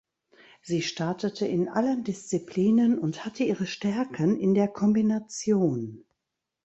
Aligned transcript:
Sie 0.63 0.81
startete 0.81 1.45
in 1.45 1.69
allen 1.69 2.03
Disziplinen 2.03 2.97
und 2.97 3.23
hatte 3.23 3.43
ihre 3.43 3.67
Stärken 3.67 4.35
in 4.39 4.55
der 4.55 4.67
Kombination. 4.67 6.03